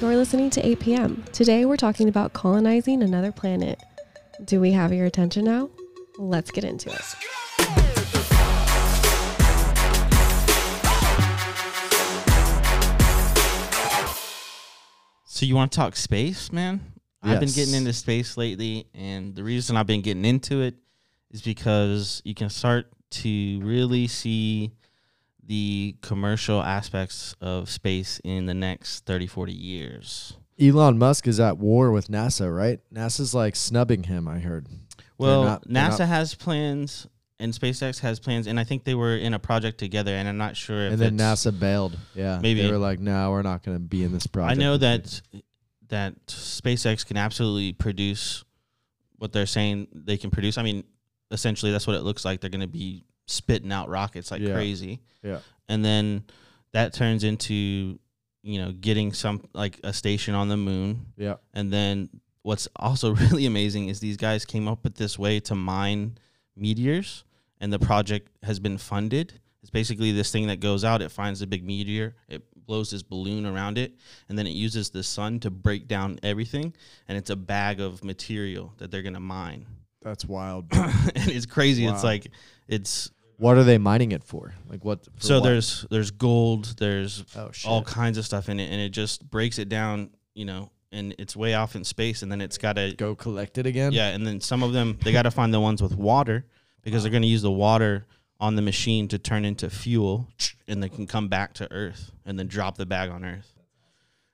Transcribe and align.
You're 0.00 0.16
listening 0.16 0.48
to 0.50 0.66
8 0.66 0.80
p.m. 0.80 1.24
Today 1.30 1.66
we're 1.66 1.76
talking 1.76 2.08
about 2.08 2.32
colonizing 2.32 3.02
another 3.02 3.32
planet. 3.32 3.78
Do 4.46 4.58
we 4.58 4.72
have 4.72 4.94
your 4.94 5.04
attention 5.04 5.44
now? 5.44 5.68
Let's 6.16 6.50
get 6.50 6.64
into 6.64 6.88
it. 6.88 7.02
So 15.26 15.44
you 15.44 15.54
want 15.54 15.70
to 15.70 15.76
talk 15.76 15.96
space, 15.96 16.50
man? 16.50 16.80
I've 17.22 17.40
been 17.40 17.50
getting 17.50 17.74
into 17.74 17.92
space 17.92 18.38
lately, 18.38 18.86
and 18.94 19.34
the 19.34 19.44
reason 19.44 19.76
I've 19.76 19.86
been 19.86 20.00
getting 20.00 20.24
into 20.24 20.62
it 20.62 20.76
is 21.30 21.42
because 21.42 22.22
you 22.24 22.34
can 22.34 22.48
start 22.48 22.90
to 23.10 23.60
really 23.62 24.06
see 24.06 24.70
the 25.50 25.96
commercial 26.00 26.62
aspects 26.62 27.34
of 27.40 27.68
space 27.68 28.20
in 28.22 28.46
the 28.46 28.54
next 28.54 29.04
30, 29.04 29.26
40 29.26 29.52
years. 29.52 30.34
Elon 30.60 30.96
Musk 30.96 31.26
is 31.26 31.40
at 31.40 31.58
war 31.58 31.90
with 31.90 32.06
NASA, 32.06 32.56
right? 32.56 32.78
NASA's 32.94 33.34
like 33.34 33.56
snubbing 33.56 34.04
him, 34.04 34.28
I 34.28 34.38
heard. 34.38 34.68
Well, 35.18 35.42
not- 35.42 35.68
NASA 35.68 36.06
has 36.06 36.36
plans 36.36 37.08
and 37.40 37.52
SpaceX 37.52 37.98
has 37.98 38.20
plans, 38.20 38.46
and 38.46 38.60
I 38.60 38.64
think 38.64 38.84
they 38.84 38.94
were 38.94 39.16
in 39.16 39.34
a 39.34 39.40
project 39.40 39.78
together, 39.78 40.14
and 40.14 40.28
I'm 40.28 40.38
not 40.38 40.56
sure 40.56 40.86
if 40.86 40.92
And 40.92 41.02
then 41.02 41.18
NASA 41.18 41.58
bailed. 41.58 41.98
Yeah. 42.14 42.38
Maybe. 42.40 42.62
They 42.62 42.70
were 42.70 42.78
like, 42.78 43.00
no, 43.00 43.32
we're 43.32 43.42
not 43.42 43.64
going 43.64 43.76
to 43.76 43.82
be 43.82 44.04
in 44.04 44.12
this 44.12 44.28
project." 44.28 44.56
I 44.56 44.62
know 44.62 44.72
with 44.72 44.82
you." 44.82 44.88
that 44.88 45.22
that 45.88 46.26
SpaceX 46.26 47.04
can 47.04 47.16
absolutely 47.16 47.72
produce 47.72 48.44
what 49.18 49.32
they're 49.32 49.46
saying 49.46 49.88
they 49.92 50.16
can 50.16 50.30
produce. 50.30 50.58
I 50.58 50.62
mean, 50.62 50.84
essentially 51.32 51.72
that's 51.72 51.88
what 51.88 51.96
it 51.96 52.02
looks 52.02 52.24
like. 52.24 52.40
They're 52.40 52.50
going 52.50 52.60
to 52.60 52.68
be 52.68 53.02
spitting 53.30 53.72
out 53.72 53.88
rockets 53.88 54.30
like 54.30 54.40
Yeah. 54.42 54.54
crazy. 54.54 55.00
Yeah. 55.22 55.40
And 55.68 55.84
then 55.84 56.24
that 56.72 56.92
turns 56.92 57.24
into 57.24 57.98
you 58.42 58.58
know 58.58 58.72
getting 58.72 59.12
some 59.12 59.46
like 59.52 59.78
a 59.84 59.92
station 59.92 60.34
on 60.34 60.48
the 60.48 60.56
moon. 60.56 61.06
Yeah. 61.16 61.36
And 61.52 61.72
then 61.72 62.08
what's 62.42 62.68
also 62.76 63.14
really 63.26 63.46
amazing 63.46 63.88
is 63.88 64.00
these 64.00 64.16
guys 64.16 64.44
came 64.44 64.66
up 64.68 64.84
with 64.84 64.96
this 64.96 65.18
way 65.18 65.40
to 65.40 65.54
mine 65.54 66.18
meteors 66.56 67.24
and 67.60 67.72
the 67.72 67.78
project 67.78 68.28
has 68.42 68.58
been 68.58 68.78
funded. 68.78 69.34
It's 69.62 69.70
basically 69.70 70.12
this 70.12 70.32
thing 70.32 70.46
that 70.46 70.60
goes 70.60 70.84
out, 70.84 71.02
it 71.02 71.10
finds 71.10 71.42
a 71.42 71.46
big 71.46 71.62
meteor, 71.64 72.14
it 72.28 72.42
blows 72.66 72.90
this 72.90 73.02
balloon 73.02 73.44
around 73.44 73.76
it, 73.76 73.92
and 74.28 74.38
then 74.38 74.46
it 74.46 74.52
uses 74.52 74.88
the 74.88 75.02
sun 75.02 75.38
to 75.40 75.50
break 75.50 75.86
down 75.86 76.18
everything. 76.22 76.72
And 77.08 77.18
it's 77.18 77.28
a 77.28 77.36
bag 77.36 77.78
of 77.80 78.02
material 78.02 78.72
that 78.78 78.90
they're 78.90 79.02
gonna 79.02 79.20
mine. 79.20 79.66
That's 80.00 80.24
wild. 80.24 80.66
and 80.72 81.28
it's 81.28 81.44
crazy. 81.44 81.84
It's 81.84 82.02
like 82.02 82.28
it's 82.68 83.10
what 83.40 83.56
are 83.56 83.64
they 83.64 83.78
mining 83.78 84.12
it 84.12 84.22
for? 84.22 84.52
Like 84.68 84.84
what? 84.84 85.04
for 85.04 85.10
so 85.18 85.36
what? 85.36 85.44
there's 85.44 85.86
there's 85.90 86.10
gold, 86.10 86.76
there's 86.78 87.24
oh, 87.36 87.50
all 87.64 87.82
kinds 87.82 88.18
of 88.18 88.26
stuff 88.26 88.50
in 88.50 88.60
it, 88.60 88.70
and 88.70 88.80
it 88.80 88.90
just 88.90 89.28
breaks 89.30 89.58
it 89.58 89.70
down, 89.70 90.10
you 90.34 90.44
know, 90.44 90.70
and 90.92 91.14
it's 91.18 91.34
way 91.34 91.54
off 91.54 91.74
in 91.74 91.82
space, 91.82 92.22
and 92.22 92.30
then 92.30 92.42
it's 92.42 92.58
got 92.58 92.74
to 92.74 92.94
Go 92.96 93.14
collect 93.14 93.56
it 93.56 93.66
again? 93.66 93.92
yeah, 93.92 94.08
and 94.08 94.26
then 94.26 94.42
some 94.42 94.62
of 94.62 94.74
them 94.74 94.98
they 95.02 95.10
got 95.10 95.22
to 95.22 95.30
find 95.30 95.54
the 95.54 95.60
ones 95.60 95.82
with 95.82 95.96
water 95.96 96.44
because 96.82 97.02
they're 97.02 97.10
going 97.10 97.22
to 97.22 97.28
use 97.28 97.42
the 97.42 97.50
water 97.50 98.06
on 98.38 98.56
the 98.56 98.62
machine 98.62 99.08
to 99.08 99.18
turn 99.18 99.46
into 99.46 99.70
fuel, 99.70 100.28
and 100.68 100.82
they 100.82 100.90
can 100.90 101.06
come 101.06 101.28
back 101.28 101.54
to 101.54 101.72
Earth 101.72 102.12
and 102.26 102.38
then 102.38 102.46
drop 102.46 102.76
the 102.76 102.86
bag 102.86 103.08
on 103.08 103.24
Earth. 103.24 103.54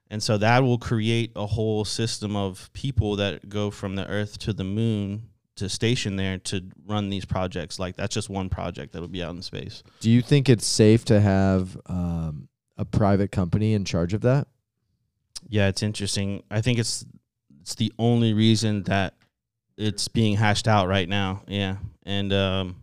And 0.09 0.21
so 0.21 0.37
that 0.37 0.63
will 0.63 0.77
create 0.77 1.31
a 1.35 1.45
whole 1.45 1.83
system 1.85 2.35
of 2.35 2.69
people 2.73 3.17
that 3.17 3.47
go 3.47 3.71
from 3.71 3.95
the 3.95 4.07
Earth 4.07 4.37
to 4.39 4.53
the 4.53 4.63
moon 4.63 5.29
to 5.57 5.69
station 5.69 6.15
there 6.15 6.37
to 6.39 6.63
run 6.85 7.09
these 7.09 7.25
projects. 7.25 7.79
Like 7.79 7.95
that's 7.95 8.13
just 8.13 8.29
one 8.29 8.49
project 8.49 8.93
that'll 8.93 9.07
be 9.07 9.23
out 9.23 9.35
in 9.35 9.41
space. 9.41 9.83
Do 9.99 10.09
you 10.09 10.21
think 10.21 10.49
it's 10.49 10.65
safe 10.65 11.05
to 11.05 11.19
have 11.19 11.77
um, 11.87 12.47
a 12.77 12.85
private 12.85 13.31
company 13.31 13.73
in 13.73 13.85
charge 13.85 14.13
of 14.13 14.21
that? 14.21 14.47
Yeah, 15.47 15.67
it's 15.67 15.83
interesting. 15.83 16.43
I 16.49 16.61
think 16.61 16.79
it's 16.79 17.05
it's 17.61 17.75
the 17.75 17.91
only 17.99 18.33
reason 18.33 18.83
that 18.83 19.15
it's 19.77 20.07
being 20.07 20.37
hashed 20.37 20.67
out 20.67 20.87
right 20.87 21.07
now. 21.07 21.43
Yeah, 21.47 21.77
and 22.03 22.33
um, 22.33 22.77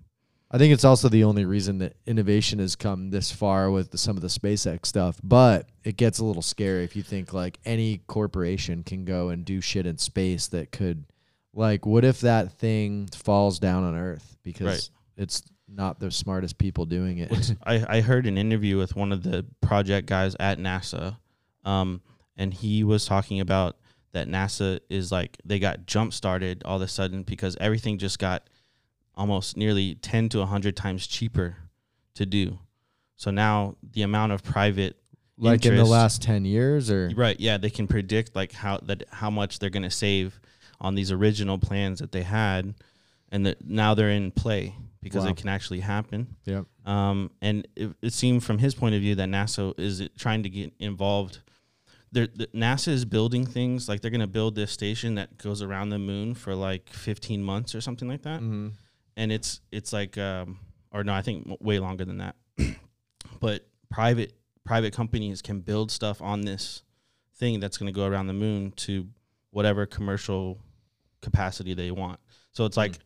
I 0.55 0.59
think 0.59 0.73
it's 0.73 0.85
also 0.85 1.09
the 1.09 1.25
only 1.25 1.45
reason 1.45 1.79
that 1.79 1.97
innovation 2.07 2.61
has 2.61 2.77
come 2.77 3.11
this 3.11 3.33
far 3.33 3.73
with 3.73 3.91
the, 3.91 3.99
some 3.99 4.17
of 4.17 4.23
the 4.23 4.29
SpaceX 4.29 4.87
stuff. 4.87 5.19
But 5.21 5.69
it 5.83 5.97
gets 5.97 6.21
a 6.21 6.25
little 6.25 6.43
scary 6.43 6.85
if 6.85 6.95
you 6.95 7.03
think 7.03 7.33
like 7.33 7.59
any 7.65 8.03
corporation 8.07 8.85
can 8.85 9.05
go 9.05 9.31
and 9.31 9.45
do 9.45 9.61
shit 9.61 9.85
in 9.85 9.99
space 9.99 10.47
that 10.49 10.71
could, 10.71 11.07
like, 11.55 11.87
what 11.87 12.05
if 12.05 12.21
that 12.21 12.53
thing 12.53 13.09
falls 13.09 13.59
down 13.59 13.85
on 13.85 13.95
Earth 13.97 14.37
because 14.43 14.67
Right. 14.67 14.91
it's 15.17 15.43
not 15.69 15.99
the 16.01 16.11
smartest 16.11 16.59
people 16.59 16.85
doing 16.87 17.19
it? 17.19 17.55
I, 17.65 17.97
I 17.99 18.01
heard 18.01 18.27
an 18.27 18.37
interview 18.39 18.77
with 18.77 18.97
one 18.97 19.13
of 19.13 19.23
the 19.23 19.47
project 19.61 20.07
guys 20.09 20.37
at 20.39 20.59
NASA, 20.59 21.17
um, 21.65 22.01
and 22.37 22.53
he 22.53 22.85
was 22.85 23.07
talking 23.07 23.41
about 23.41 23.77
that 24.13 24.29
NASA 24.29 24.81
is 24.89 25.11
like 25.11 25.37
they 25.45 25.59
got 25.59 25.87
jump 25.87 26.13
started 26.13 26.63
all 26.65 26.77
of 26.77 26.83
a 26.83 26.89
sudden 26.89 27.23
because 27.23 27.57
everything 27.61 27.99
just 27.99 28.19
got 28.19 28.49
almost 29.17 29.57
nearly 29.57 29.95
10 29.97 30.29
to 30.31 30.39
100 30.39 30.77
times 30.77 31.07
cheaper 31.07 31.57
to 32.15 32.27
do. 32.27 32.59
So 33.17 33.31
now 33.31 33.77
the 33.93 34.03
amount 34.03 34.33
of 34.33 34.43
private 34.43 34.97
like 35.37 35.65
in 35.67 35.77
the 35.77 35.85
last 35.85 36.23
ten 36.23 36.45
years, 36.45 36.91
or 36.93 37.11
right, 37.17 37.39
yeah, 37.41 37.57
they 37.57 37.71
can 37.71 37.89
predict 37.89 38.37
like 38.37 38.53
how 38.53 38.79
that 38.85 39.03
how 39.11 39.31
much 39.31 39.59
they're 39.59 39.71
going 39.71 39.83
to 39.83 39.91
save 39.91 40.41
on 40.85 40.95
these 40.95 41.11
original 41.11 41.59
plans 41.59 41.99
that 42.01 42.13
they 42.13 42.23
had 42.23 42.75
and 43.33 43.47
that 43.47 43.65
now 43.67 43.95
they're 43.95 44.11
in 44.11 44.31
play 44.31 44.75
because 45.03 45.25
Wow. 45.25 45.31
it 45.31 45.37
can 45.37 45.49
actually 45.49 45.81
happen. 45.81 46.37
Yep. 46.45 46.67
Um, 46.87 47.31
and 47.41 47.67
it, 47.77 47.91
it 48.03 48.13
seemed 48.13 48.45
from 48.45 48.59
his 48.59 48.75
point 48.75 48.95
of 48.95 49.01
view 49.01 49.15
that 49.17 49.29
NASA 49.29 49.79
is 49.79 50.09
trying 50.19 50.43
to 50.45 50.49
get 50.51 50.73
involved. 50.79 51.41
They're, 52.13 52.29
the, 52.29 52.47
NASA 52.49 52.89
is 52.89 53.05
building 53.05 53.45
things 53.47 53.89
like 53.89 54.01
they're 54.01 54.11
going 54.11 54.21
to 54.21 54.27
build 54.39 54.55
this 54.55 54.71
station 54.71 55.15
that 55.17 55.37
goes 55.39 55.63
around 55.63 55.89
the 55.89 55.99
moon 55.99 56.35
for 56.35 56.55
like 56.55 56.89
15 56.91 57.43
months 57.43 57.75
or 57.75 57.81
something 57.81 58.09
like 58.09 58.23
that. 58.23 58.41
Mhm. 58.41 58.73
And 59.17 59.33
it's 59.33 59.61
it's 59.73 59.93
like 59.93 60.19
um, 60.19 60.59
or 60.91 61.03
no, 61.05 61.13
I 61.15 61.23
think 61.23 61.47
way 61.61 61.79
longer 61.79 62.05
than 62.05 62.19
that. 62.19 62.37
but 63.41 63.67
private 63.91 64.33
private 64.65 64.93
companies 64.93 65.43
can 65.43 65.61
build 65.61 65.91
stuff 65.91 66.21
on 66.23 66.43
this 66.43 66.83
thing 67.37 67.61
that's 67.61 67.77
going 67.79 67.93
to 67.93 67.93
go 68.01 68.07
around 68.07 68.27
the 68.29 68.33
moon 68.33 68.73
to 68.77 69.09
whatever 69.51 69.87
commercial 69.87 70.59
capacity 71.25 71.75
they 71.75 71.91
want. 71.91 72.21
So 72.53 72.65
it's 72.65 72.77
hmm. 72.77 72.83
like 72.83 72.99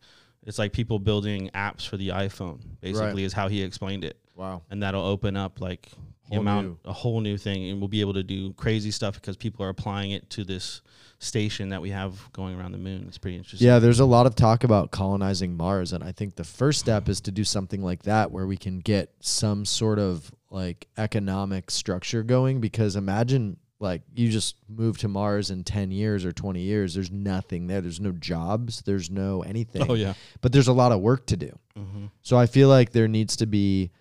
it's 0.45 0.59
like 0.59 0.71
people 0.71 0.99
building 0.99 1.49
apps 1.53 1.87
for 1.87 1.97
the 1.97 2.09
iPhone. 2.09 2.59
Basically, 2.81 3.23
is 3.23 3.33
how 3.33 3.47
he 3.47 3.61
explained 3.63 4.03
it, 4.03 4.17
wow, 4.35 4.61
and 4.69 4.83
that'll 4.83 5.05
open 5.05 5.35
up 5.35 5.59
like 5.59 5.89
the 6.29 6.35
Whole 6.35 6.41
amount 6.41 6.67
new. 6.67 6.77
a 6.85 6.93
whole 6.93 7.21
new 7.21 7.37
thing, 7.37 7.69
and 7.69 7.79
we'll 7.79 7.87
be 7.87 8.01
able 8.01 8.13
to 8.13 8.23
do 8.23 8.53
crazy 8.53 8.91
stuff 8.91 9.15
because 9.15 9.35
people 9.35 9.65
are 9.65 9.69
applying 9.69 10.11
it 10.11 10.29
to 10.31 10.43
this 10.43 10.81
station 11.17 11.69
that 11.69 11.81
we 11.81 11.89
have 11.89 12.31
going 12.33 12.57
around 12.57 12.71
the 12.71 12.77
moon. 12.77 13.05
It's 13.07 13.17
pretty 13.17 13.35
interesting. 13.35 13.67
Yeah, 13.67 13.79
there's 13.79 13.99
a 13.99 14.05
lot 14.05 14.25
of 14.25 14.35
talk 14.35 14.63
about 14.63 14.91
colonizing 14.91 15.57
Mars, 15.57 15.91
and 15.91 16.03
I 16.03 16.11
think 16.11 16.35
the 16.35 16.43
first 16.43 16.79
step 16.79 17.09
is 17.09 17.19
to 17.21 17.31
do 17.31 17.43
something 17.43 17.81
like 17.81 18.03
that 18.03 18.31
where 18.31 18.45
we 18.45 18.57
can 18.57 18.79
get 18.79 19.11
some 19.19 19.65
sort 19.65 19.99
of 19.99 20.31
like 20.51 20.87
economic 20.97 21.71
structure 21.71 22.23
going. 22.23 22.61
Because 22.61 22.95
imagine 22.95 23.57
like 23.81 24.01
you 24.13 24.29
just 24.29 24.55
move 24.67 24.97
to 24.99 25.07
Mars 25.07 25.49
in 25.51 25.63
10 25.63 25.91
years 25.91 26.25
or 26.25 26.31
20 26.33 26.59
years, 26.61 26.93
there's 26.93 27.11
nothing 27.11 27.67
there. 27.67 27.79
There's 27.81 27.99
no 28.01 28.11
jobs, 28.11 28.81
there's 28.81 29.09
no 29.09 29.41
anything. 29.43 29.89
Oh 29.89 29.93
yeah. 29.93 30.13
But 30.41 30.51
there's 30.51 30.67
a 30.67 30.73
lot 30.73 30.91
of 30.91 30.99
work 30.99 31.25
to 31.27 31.37
do. 31.37 31.57
hmm 31.77 32.05
So 32.21 32.37
I 32.37 32.45
feel 32.45 32.67
like 32.69 32.91
there 32.91 33.07
needs 33.07 33.37
to 33.37 33.45
be 33.45 33.91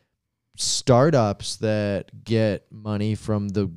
startups 0.57 1.57
that 1.57 2.25
get 2.25 2.67
money 2.73 3.15
from 3.15 3.49
the 3.51 3.71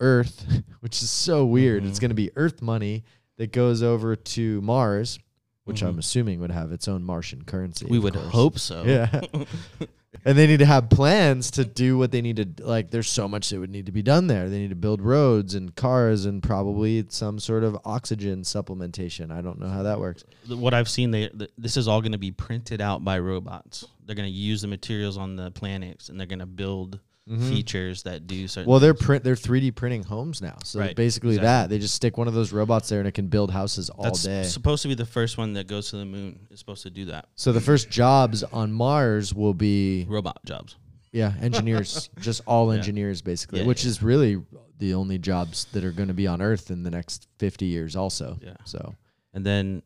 earth, 0.00 0.46
which 0.80 1.02
is 1.02 1.10
so 1.10 1.44
weird. 1.44 1.84
It's 1.84 1.98
Mhm. 1.98 2.00
going 2.02 2.10
to 2.10 2.14
be 2.14 2.30
earth 2.36 2.62
money 2.62 3.04
that 3.36 3.52
goes 3.52 3.82
over 3.82 4.16
to 4.16 4.60
Mars, 4.62 5.18
which 5.64 5.82
I'm 5.82 5.96
Mhm. 5.96 5.98
assuming 5.98 6.40
would 6.40 6.50
have 6.50 6.72
its 6.72 6.88
own 6.88 7.04
Martian 7.04 7.44
currency. 7.44 7.86
We 7.88 7.98
would 7.98 8.14
course. 8.14 8.32
hope 8.32 8.58
so. 8.58 8.84
Yeah. 8.84 9.20
and 10.24 10.38
they 10.38 10.46
need 10.46 10.58
to 10.58 10.66
have 10.66 10.88
plans 10.88 11.50
to 11.52 11.64
do 11.64 11.98
what 11.98 12.12
they 12.12 12.22
need 12.22 12.36
to 12.36 12.64
like 12.64 12.90
there's 12.90 13.08
so 13.08 13.26
much 13.26 13.50
that 13.50 13.58
would 13.58 13.70
need 13.70 13.86
to 13.86 13.92
be 13.92 14.02
done 14.02 14.26
there. 14.26 14.48
They 14.48 14.58
need 14.58 14.70
to 14.70 14.76
build 14.76 15.00
roads 15.00 15.54
and 15.54 15.74
cars 15.74 16.24
and 16.24 16.42
probably 16.42 17.04
some 17.08 17.38
sort 17.38 17.64
of 17.64 17.76
oxygen 17.84 18.42
supplementation. 18.42 19.30
I 19.30 19.40
don't 19.40 19.58
know 19.58 19.68
how 19.68 19.82
that 19.82 20.00
works. 20.00 20.24
What 20.48 20.74
I've 20.74 20.88
seen, 20.88 21.10
they 21.10 21.28
th- 21.28 21.50
this 21.58 21.76
is 21.76 21.88
all 21.88 22.00
going 22.00 22.12
to 22.12 22.18
be 22.18 22.32
printed 22.32 22.80
out 22.80 23.04
by 23.04 23.18
robots. 23.18 23.86
They're 24.04 24.16
going 24.16 24.28
to 24.28 24.34
use 24.34 24.62
the 24.62 24.68
materials 24.68 25.16
on 25.16 25.36
the 25.36 25.50
planets, 25.50 26.08
and 26.08 26.18
they're 26.18 26.26
going 26.26 26.38
to 26.40 26.46
build 26.46 27.00
Mhm. 27.30 27.48
features 27.48 28.02
that 28.02 28.26
do 28.26 28.48
certain. 28.48 28.68
Well, 28.68 28.80
they're 28.80 28.94
things. 28.94 29.06
print 29.06 29.24
they're 29.24 29.36
3D 29.36 29.70
printing 29.70 30.02
homes 30.02 30.42
now. 30.42 30.56
So 30.64 30.80
Right, 30.80 30.96
basically 30.96 31.36
exactly. 31.36 31.46
that 31.46 31.70
they 31.70 31.78
just 31.78 31.94
stick 31.94 32.18
one 32.18 32.26
of 32.26 32.34
those 32.34 32.52
robots 32.52 32.88
there 32.88 32.98
and 32.98 33.06
it 33.06 33.12
can 33.12 33.28
build 33.28 33.52
houses 33.52 33.90
all 33.90 34.02
That's 34.04 34.24
day. 34.24 34.42
supposed 34.42 34.82
to 34.82 34.88
be 34.88 34.94
the 34.94 35.06
first 35.06 35.38
one 35.38 35.52
that 35.52 35.68
goes 35.68 35.90
to 35.90 35.96
the 35.98 36.04
moon. 36.04 36.40
is 36.50 36.58
supposed 36.58 36.82
to 36.82 36.90
do 36.90 37.04
that. 37.06 37.28
So 37.36 37.52
the 37.52 37.60
first 37.60 37.90
jobs 37.90 38.42
on 38.42 38.72
Mars 38.72 39.32
will 39.32 39.54
be 39.54 40.04
Robot 40.08 40.44
jobs. 40.44 40.74
yeah, 41.12 41.34
engineers, 41.40 42.10
just 42.20 42.40
all 42.46 42.72
Yeah. 42.72 42.78
engineers 42.78 43.22
basically, 43.22 43.60
Yeah, 43.60 43.66
which 43.66 43.84
yeah. 43.84 43.90
is 43.90 44.02
really 44.02 44.42
the 44.78 44.94
only 44.94 45.18
jobs 45.18 45.66
that 45.72 45.84
are 45.84 45.92
going 45.92 46.08
to 46.08 46.14
be 46.14 46.26
on 46.26 46.42
Earth 46.42 46.72
in 46.72 46.82
the 46.82 46.90
next 46.90 47.28
50 47.38 47.66
years 47.66 47.94
also. 47.94 48.38
Yeah. 48.42 48.56
So 48.64 48.96
And 49.32 49.46
then 49.46 49.82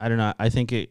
I 0.00 0.08
don't 0.08 0.18
know. 0.18 0.34
I 0.40 0.48
think 0.48 0.72
it. 0.72 0.90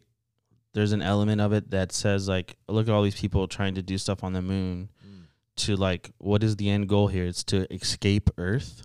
There's 0.74 0.92
an 0.92 1.02
element 1.02 1.42
of 1.42 1.52
it 1.52 1.72
that 1.72 1.92
says 1.92 2.28
like, 2.30 2.56
look 2.68 2.88
at 2.88 2.94
all 2.94 3.02
these 3.02 3.20
people 3.20 3.48
trying 3.48 3.74
to 3.76 3.82
do 3.82 3.98
stuff 3.98 4.24
on 4.24 4.34
the 4.34 4.42
moon. 4.42 4.90
To 5.58 5.76
like, 5.76 6.12
what 6.20 6.42
is 6.44 6.56
the 6.56 6.70
end 6.70 6.88
goal 6.88 7.08
here? 7.08 7.26
It's 7.26 7.44
to 7.46 7.72
escape 7.74 8.30
Earth. 8.38 8.84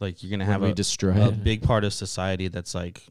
Like 0.00 0.22
you're 0.22 0.30
gonna 0.30 0.44
have 0.44 0.62
a, 0.62 0.74
destroy 0.74 1.12
a 1.12 1.28
it. 1.28 1.42
big 1.44 1.62
part 1.62 1.84
of 1.84 1.94
society 1.94 2.48
that's 2.48 2.74
like, 2.74 3.02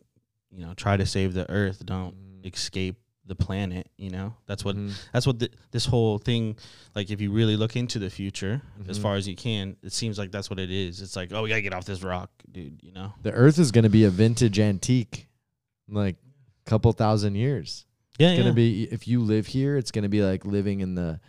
you 0.52 0.66
know, 0.66 0.74
try 0.76 0.98
to 0.98 1.06
save 1.06 1.34
the 1.34 1.50
earth, 1.50 1.86
don't 1.86 2.14
Mm. 2.44 2.54
escape 2.54 2.98
the 3.26 3.34
planet. 3.36 3.90
You 3.98 4.10
know, 4.10 4.36
that's 4.46 4.66
what 4.66 4.76
Mhm. 4.76 4.92
that's 5.14 5.26
what 5.26 5.40
th- 5.40 5.54
this 5.72 5.86
whole 5.86 6.18
thing. 6.18 6.58
Like, 6.94 7.10
if 7.10 7.22
you 7.22 7.32
really 7.32 7.56
look 7.56 7.78
into 7.78 7.98
the 7.98 8.10
future 8.10 8.62
as 8.90 9.00
Mhm. 9.00 9.02
far 9.02 9.16
as 9.16 9.26
you 9.28 9.36
can, 9.38 9.78
it 9.82 9.94
seems 9.94 10.18
like 10.20 10.32
that's 10.32 10.50
what 10.50 10.60
it 10.60 10.70
is. 10.70 11.02
It's 11.02 11.16
like, 11.16 11.32
oh, 11.32 11.44
we 11.44 11.50
gotta 11.50 11.62
get 11.62 11.74
off 11.74 11.86
this 11.86 12.04
rock, 12.04 12.30
dude. 12.52 12.82
You 12.84 12.92
know? 12.92 13.14
The 13.24 13.32
Earth 13.32 13.58
is 13.58 13.72
going 13.72 13.84
to 13.86 13.90
be 13.90 14.04
a 14.04 14.10
vintage 14.10 14.60
antique, 14.60 15.28
like 15.88 16.18
a 16.66 16.70
couple 16.70 16.92
thousand 16.92 17.36
years. 17.36 17.86
Yeah, 18.20 18.32
It's 18.32 18.40
gonna 18.42 18.54
be 18.54 18.84
if 18.92 19.08
you 19.08 19.22
live 19.22 19.48
here, 19.48 19.78
it's 19.78 19.92
gonna 19.92 20.10
be 20.10 20.22
like 20.22 20.44
living 20.44 20.82
in 20.82 20.96
the 20.96 21.22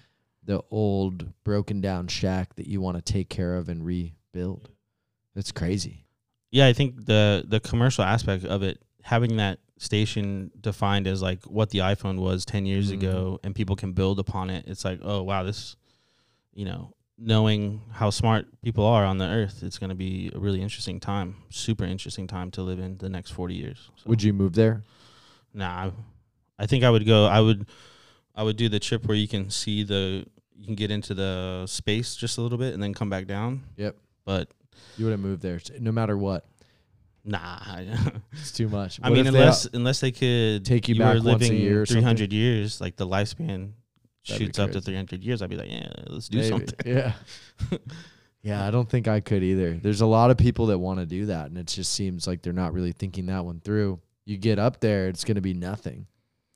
the 0.44 0.62
old 0.70 1.32
broken 1.44 1.80
down 1.80 2.08
shack 2.08 2.54
that 2.56 2.66
you 2.66 2.80
want 2.80 2.96
to 2.96 3.12
take 3.12 3.28
care 3.28 3.54
of 3.56 3.68
and 3.68 3.84
rebuild. 3.84 4.70
It's 5.36 5.52
crazy. 5.52 6.04
yeah. 6.50 6.66
I 6.66 6.72
think 6.72 7.06
the 7.06 7.44
the 7.46 7.60
commercial 7.60 8.04
aspect 8.04 8.44
of 8.44 8.62
it, 8.62 8.82
having 9.02 9.36
that 9.38 9.58
station 9.78 10.50
defined 10.60 11.06
as 11.06 11.22
like 11.22 11.42
what 11.44 11.70
the 11.70 11.78
iPhone 11.80 12.18
was 12.18 12.44
ten 12.44 12.66
years 12.66 12.90
Mhm. 12.90 12.94
ago, 12.94 13.40
and 13.42 13.54
people 13.54 13.76
can 13.76 13.92
build 13.92 14.18
upon 14.18 14.50
it. 14.50 14.64
It's 14.68 14.84
like, 14.84 15.00
oh 15.02 15.22
wow, 15.22 15.42
this, 15.44 15.76
you 16.52 16.64
know, 16.64 16.94
knowing 17.18 17.80
how 17.92 18.10
smart 18.10 18.46
people 18.62 18.84
are 18.84 19.04
on 19.04 19.18
the 19.18 19.26
earth, 19.26 19.62
it's 19.62 19.78
gonna 19.78 19.94
be 19.94 20.30
a 20.34 20.38
really 20.38 20.60
interesting 20.60 21.00
time, 21.00 21.36
super 21.50 21.84
interesting 21.84 22.26
time 22.26 22.50
to 22.52 22.62
live 22.62 22.78
in 22.78 22.98
the 22.98 23.08
next 23.08 23.30
forty 23.30 23.54
years. 23.54 23.90
So. 23.96 24.02
Would 24.10 24.22
you 24.22 24.32
move 24.32 24.54
there? 24.54 24.84
Nah, 25.54 25.86
I- 25.86 25.92
I 26.58 26.66
think 26.66 26.84
I 26.84 26.90
would 26.90 27.06
go. 27.06 27.26
I 27.26 27.40
would, 27.40 27.66
I 28.34 28.42
would 28.42 28.56
do 28.56 28.68
the 28.68 28.80
trip 28.80 29.06
where 29.06 29.16
you 29.16 29.28
can 29.28 29.50
see 29.50 29.82
the, 29.82 30.24
you 30.56 30.64
can 30.66 30.74
get 30.74 30.90
into 30.90 31.14
the 31.14 31.64
space 31.66 32.14
just 32.16 32.38
a 32.38 32.40
little 32.42 32.58
bit 32.58 32.72
and 32.74 32.82
then 32.82 32.94
come 32.94 33.10
back 33.10 33.26
down. 33.26 33.62
Yep. 33.76 33.96
But 34.24 34.48
You 34.96 35.04
wouldn't 35.06 35.22
move 35.22 35.40
there, 35.40 35.60
no 35.80 35.92
matter 35.92 36.16
what. 36.16 36.46
nah, 37.24 37.58
It's 38.32 38.52
too 38.52 38.68
much. 38.68 38.98
I 39.02 39.08
What 39.10 39.16
mean, 39.16 39.26
if 39.26 39.32
they- 39.32 39.38
unless 39.40 39.64
unless 39.72 40.00
they 40.00 40.12
could 40.12 40.64
take 40.64 40.88
you 40.88 40.94
were 40.96 41.14
back 41.14 41.22
once 41.24 41.48
a 41.48 41.54
year 41.54 41.84
three 41.86 42.02
hundred 42.02 42.32
years, 42.32 42.80
like 42.80 42.96
the 42.96 43.06
lifespan 43.06 43.72
That'd 44.28 44.42
shoots 44.46 44.58
up 44.58 44.70
to 44.72 44.80
three 44.80 44.94
hundred 44.96 45.22
years, 45.24 45.42
I'd 45.42 45.50
be 45.50 45.56
like, 45.56 45.70
yeah, 45.70 45.88
let's 46.08 46.28
do 46.28 46.38
Maybe. 46.38 46.48
something. 46.48 46.78
Yeah. 46.86 47.12
yeah, 48.42 48.66
I 48.66 48.70
don't 48.70 48.88
think 48.88 49.08
I 49.08 49.20
could 49.20 49.42
either. 49.42 49.74
There's 49.74 50.00
a 50.00 50.06
lot 50.06 50.30
of 50.30 50.36
people 50.36 50.66
that 50.66 50.78
want 50.78 51.00
to 51.00 51.06
do 51.06 51.26
that, 51.26 51.46
and 51.46 51.58
it 51.58 51.66
just 51.66 51.92
seems 51.92 52.26
like 52.26 52.42
they're 52.42 52.52
not 52.52 52.72
really 52.72 52.92
thinking 52.92 53.26
that 53.26 53.44
one 53.44 53.60
through. 53.60 54.00
You 54.24 54.36
get 54.36 54.58
up 54.58 54.80
there, 54.80 55.08
it's 55.08 55.24
going 55.24 55.34
to 55.36 55.40
be 55.40 55.54
nothing. 55.54 56.06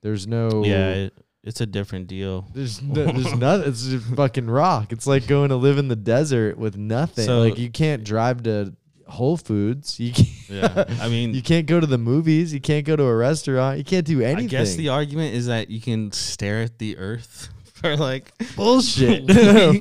There's 0.02 0.26
no. 0.26 0.64
Yeah, 0.64 0.90
it, 0.92 1.14
it's 1.46 1.60
a 1.62 1.66
different 1.66 2.08
deal. 2.08 2.46
There's 2.52 2.82
no, 2.82 3.04
there's 3.06 3.34
nothing. 3.34 3.68
It's 3.68 3.86
just 3.86 4.06
fucking 4.14 4.50
rock. 4.50 4.92
It's 4.92 5.06
like 5.06 5.26
going 5.26 5.48
to 5.48 5.56
live 5.56 5.78
in 5.78 5.88
the 5.88 5.96
desert 5.96 6.58
with 6.58 6.76
nothing. 6.76 7.24
So- 7.24 7.40
like 7.40 7.56
you 7.58 7.70
can't 7.70 8.04
drive 8.04 8.42
to 8.42 8.74
Whole 9.08 9.36
Foods. 9.36 9.98
You 10.00 10.12
can't, 10.12 10.28
Yeah, 10.48 10.84
I 11.00 11.08
mean, 11.14 11.32
you 11.32 11.42
can't 11.42 11.66
go 11.66 11.78
to 11.80 11.86
the 11.86 11.96
movies. 11.98 12.52
You 12.52 12.60
can't 12.60 12.84
go 12.84 12.96
to 12.96 13.04
a 13.04 13.16
restaurant. 13.16 13.78
You 13.78 13.84
can't 13.84 14.04
do 14.04 14.20
anything. 14.20 14.46
I 14.46 14.48
guess 14.48 14.74
the 14.74 14.88
argument 14.90 15.34
is 15.34 15.46
that 15.46 15.70
you 15.70 15.80
can 15.80 16.10
stare 16.12 16.62
at 16.62 16.78
the 16.78 16.98
Earth 16.98 17.48
for 17.74 17.96
like 17.96 18.32
bullshit. 18.56 19.30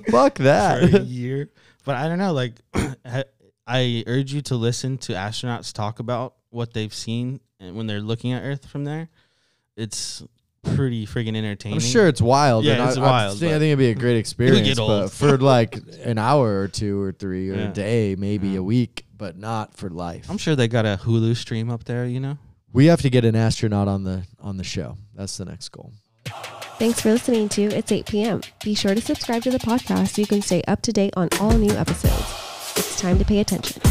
Fuck 0.09 0.37
for 0.37 0.43
a 0.43 0.45
that. 0.45 1.05
year. 1.05 1.49
But 1.83 1.95
I 1.95 2.07
don't 2.07 2.19
know. 2.19 2.33
Like, 2.33 2.53
I 3.67 4.03
urge 4.05 4.31
you 4.31 4.41
to 4.43 4.55
listen 4.55 4.97
to 4.99 5.13
astronauts 5.13 5.73
talk 5.73 5.99
about 5.99 6.35
what 6.51 6.73
they've 6.73 6.93
seen 6.93 7.39
and 7.59 7.75
when 7.75 7.87
they're 7.87 7.99
looking 8.01 8.31
at 8.33 8.43
Earth 8.43 8.67
from 8.67 8.83
there. 8.85 9.09
It's 9.75 10.23
pretty 10.75 11.05
friggin' 11.05 11.35
entertaining. 11.35 11.77
I'm 11.77 11.81
sure 11.83 12.07
it's 12.07 12.21
wild. 12.21 12.65
Yeah, 12.65 12.73
and 12.73 12.89
it's 12.89 12.97
I, 12.97 13.01
wild, 13.01 13.37
I 13.37 13.39
think, 13.39 13.51
I 13.53 13.59
think 13.59 13.67
it'd 13.69 13.79
be 13.79 13.89
a 13.89 13.95
great 13.95 14.17
experience. 14.23 14.77
old. 14.79 14.89
But 15.03 15.11
for 15.11 15.37
like 15.37 15.77
an 16.03 16.17
hour 16.17 16.59
or 16.61 16.67
two 16.67 17.01
or 17.01 17.11
three 17.11 17.49
or 17.51 17.55
Yeah. 17.55 17.69
a 17.69 17.73
day, 17.73 18.15
maybe 18.17 18.49
Yeah. 18.49 18.59
a 18.59 18.63
week, 18.63 19.05
but 19.17 19.37
not 19.37 19.73
for 19.75 19.89
life. 19.89 20.29
I'm 20.29 20.37
sure 20.37 20.55
they 20.55 20.67
got 20.67 20.85
a 20.85 20.99
Hulu 21.03 21.35
stream 21.35 21.69
up 21.69 21.83
there. 21.85 22.05
You 22.05 22.19
know. 22.19 22.37
we 22.73 22.87
have 22.87 23.01
to 23.03 23.09
get 23.09 23.23
an 23.25 23.35
astronaut 23.35 23.87
on 23.87 24.03
the 24.03 24.23
on 24.41 24.57
the 24.57 24.63
show. 24.63 24.97
That's 25.15 25.37
the 25.37 25.45
next 25.45 25.69
goal. 25.69 25.93
Thanks 26.79 26.99
for 26.99 27.11
listening 27.11 27.47
to 27.49 27.61
It's 27.63 27.91
8 27.91 28.05
p.m. 28.07 28.41
Be 28.63 28.73
sure 28.75 28.93
to 28.95 28.99
subscribe 29.01 29.43
to 29.43 29.51
the 29.51 29.59
podcast 29.59 30.15
so 30.15 30.21
you 30.21 30.27
can 30.27 30.41
stay 30.41 30.61
up 30.67 30.81
to 30.81 30.91
date 30.91 31.13
on 31.15 31.29
all 31.39 31.51
new 31.57 31.71
episodes. 31.71 32.73
It's 32.75 32.99
time 32.99 33.17
to 33.19 33.23
pay 33.23 33.39
attention. 33.39 33.81